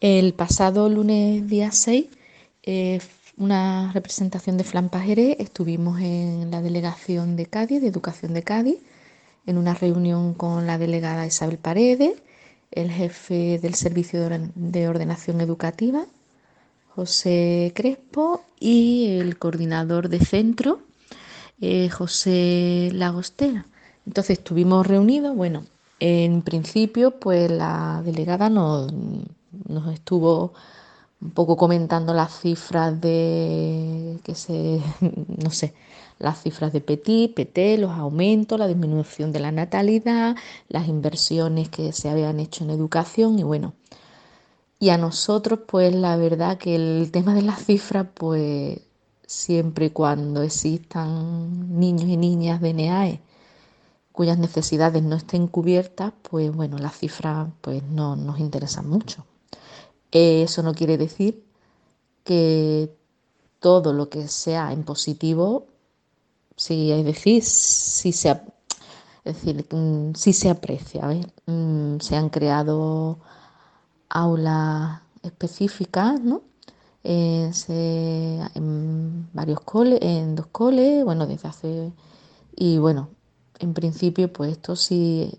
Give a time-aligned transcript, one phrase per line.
[0.00, 2.06] El pasado lunes día 6,
[2.62, 3.00] eh,
[3.36, 8.78] una representación de Flampajeré, estuvimos en la delegación de Cádiz, de Educación de Cádiz,
[9.44, 12.14] en una reunión con la delegada Isabel Paredes,
[12.70, 16.06] el jefe del Servicio de Ordenación Educativa,
[16.94, 20.80] José Crespo, y el coordinador de centro,
[21.60, 23.66] eh, José Lagostera.
[24.06, 25.66] Entonces estuvimos reunidos, bueno,
[25.98, 28.90] en principio pues la delegada nos
[29.70, 30.52] nos estuvo
[31.20, 34.80] un poco comentando las cifras de que se
[35.38, 35.74] no sé
[36.20, 40.36] las cifras de Petit, PT, los aumentos, la disminución de la natalidad,
[40.68, 43.74] las inversiones que se habían hecho en educación y bueno.
[44.78, 48.80] Y a nosotros, pues la verdad que el tema de las cifras, pues
[49.26, 53.20] siempre y cuando existan niños y niñas de NEAE
[54.12, 59.24] cuyas necesidades no estén cubiertas, pues bueno, las cifras pues no nos interesan mucho.
[60.12, 61.44] Eso no quiere decir
[62.24, 62.90] que
[63.60, 65.66] todo lo que sea en positivo,
[66.56, 68.30] sí, es decir, si se,
[69.24, 71.02] es decir, mm, si se aprecia.
[71.46, 73.18] Mm, se han creado
[74.08, 76.42] aulas específicas, ¿no?
[77.04, 77.50] Eh,
[78.54, 81.92] en varios coles, en dos coles, bueno, desde hace.
[82.56, 83.10] Y bueno,
[83.58, 85.38] en principio, pues esto sí,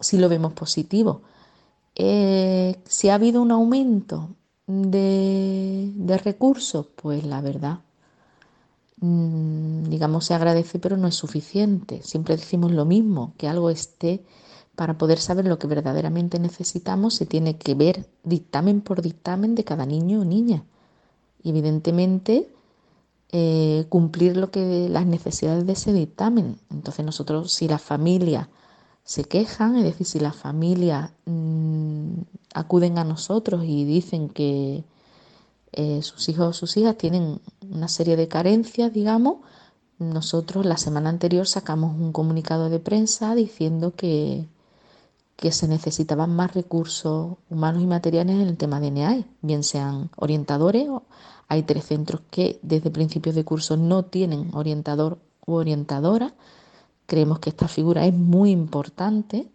[0.00, 1.22] sí lo vemos positivo.
[1.96, 4.28] Eh, si ha habido un aumento
[4.66, 7.80] de, recursos, pues la verdad,
[9.00, 12.02] mm, digamos, se agradece, pero no es suficiente.
[12.02, 14.24] Siempre decimos lo mismo, que algo esté
[14.76, 19.64] para poder saber lo que verdaderamente necesitamos, se tiene que ver dictamen por dictamen de
[19.64, 20.64] cada niño o niña.
[21.42, 22.48] Y evidentemente,
[23.32, 26.58] eh, cumplir lo que las necesidades de ese dictamen.
[26.70, 28.48] Entonces nosotros, si la familia
[29.06, 32.22] se quejan, es decir, si las familias mm,
[32.54, 34.84] acuden a nosotros y dicen que
[35.72, 37.40] eh, sus hijos o sus hijas tienen
[37.70, 39.36] una serie de carencias, digamos,
[40.00, 44.48] nosotros la semana anterior sacamos un comunicado de prensa diciendo que,
[45.36, 50.10] que se necesitaban más recursos humanos y materiales en el tema de NEAI, bien sean
[50.16, 50.88] orientadores,
[51.46, 56.34] hay tres centros que desde principios de curso no tienen orientador u orientadora,
[57.06, 59.48] Creemos que esta figura es muy importante,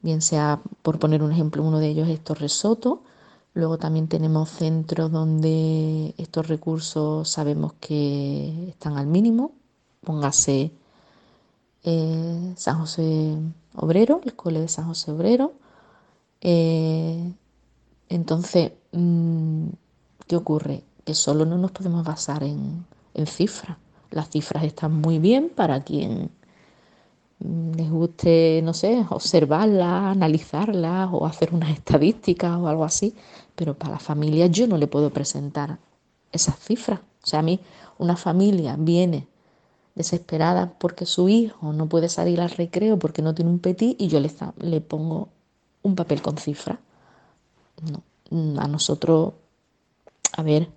[0.00, 3.02] bien sea, por poner un ejemplo, uno de ellos es Torres Soto.
[3.54, 9.52] Luego también tenemos centros donde estos recursos sabemos que están al mínimo.
[10.02, 10.72] Póngase
[11.84, 13.36] eh, San José
[13.76, 15.52] Obrero, el cole de San José Obrero.
[16.40, 17.32] Eh,
[18.08, 19.66] entonces, mm,
[20.26, 20.82] ¿qué ocurre?
[21.04, 22.86] Que solo no nos podemos basar en
[23.26, 23.76] cifras.
[24.10, 26.30] Las cifras están muy bien para quien
[27.76, 33.14] les guste, no sé, observarla, analizarla o hacer unas estadísticas o algo así,
[33.54, 35.78] pero para la familia yo no le puedo presentar
[36.30, 37.00] esas cifras.
[37.22, 37.60] O sea, a mí
[37.98, 39.26] una familia viene
[39.94, 44.08] desesperada porque su hijo no puede salir al recreo porque no tiene un petit y
[44.08, 45.28] yo le, le pongo
[45.82, 46.78] un papel con cifras.
[48.30, 49.34] No, a nosotros,
[50.36, 50.68] a ver,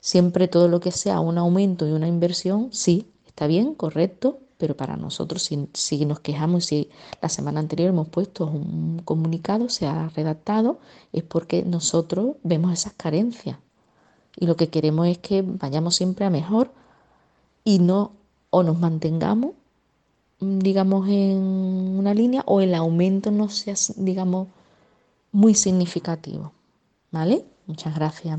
[0.00, 4.76] siempre todo lo que sea un aumento y una inversión, sí, está bien, correcto, pero
[4.76, 6.90] para nosotros, si, nos quejamos, si
[7.22, 10.78] la semana anterior hemos puesto un comunicado, se ha redactado,
[11.14, 13.56] es porque nosotros vemos esas carencias.
[14.36, 16.72] Y lo que queremos es que vayamos siempre a mejor
[17.64, 18.12] y no
[18.50, 19.52] o nos mantengamos,
[20.40, 21.38] digamos, en
[21.98, 24.48] una línea o el aumento no sea, digamos,
[25.32, 26.52] muy significativo.
[27.10, 27.46] ¿Vale?
[27.66, 28.38] Muchas gracias.